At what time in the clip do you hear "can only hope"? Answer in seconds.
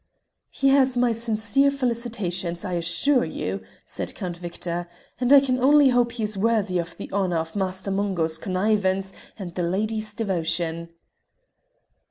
5.39-6.13